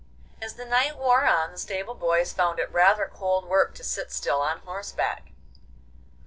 [0.41, 4.11] As the night wore on the stable boys found it rather cold work to sit
[4.11, 5.27] still on horseback.